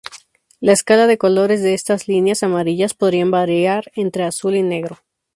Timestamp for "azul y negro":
4.23-4.97